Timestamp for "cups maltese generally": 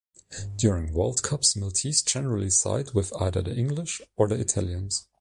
1.21-2.49